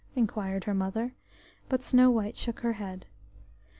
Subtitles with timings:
[0.15, 1.13] inquired her mother;
[1.69, 3.05] but Snow white shook her head.